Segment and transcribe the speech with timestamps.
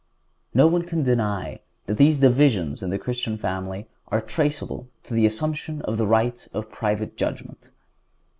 [0.55, 5.27] No one can deny that these divisions in the Christian family are traceable to the
[5.27, 7.69] assumption of the right of private judgment.